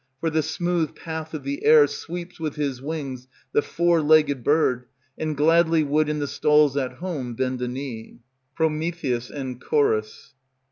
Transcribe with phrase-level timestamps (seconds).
[0.19, 4.85] For the smooth path of the air sweeps with his wings The four legged bird;
[5.15, 8.17] and gladly would In the stalls at home bend a knee.
[8.55, 10.33] PROMETHEUS and CHORUS.